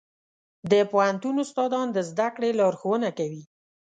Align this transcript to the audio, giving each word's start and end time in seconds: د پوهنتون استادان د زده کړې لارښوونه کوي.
د 0.71 0.73
پوهنتون 0.91 1.35
استادان 1.43 1.87
د 1.93 1.97
زده 2.09 2.27
کړې 2.35 2.49
لارښوونه 2.59 3.09
کوي. 3.17 3.43